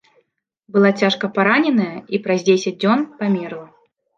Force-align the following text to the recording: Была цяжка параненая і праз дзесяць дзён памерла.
Была 0.77 0.91
цяжка 1.01 1.29
параненая 1.35 1.91
і 2.15 2.23
праз 2.25 2.39
дзесяць 2.49 2.77
дзён 2.81 2.99
памерла. 3.21 3.63